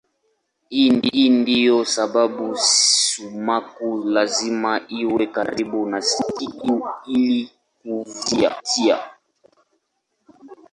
Hii 0.69 1.29
ndiyo 1.37 1.77
sababu 1.85 2.47
sumaku 2.57 3.87
lazima 4.07 4.81
iwe 4.99 5.25
karibu 5.27 5.85
na 5.85 5.99
kitu 6.39 6.83
ili 7.15 7.51
kuvutia. 7.81 8.99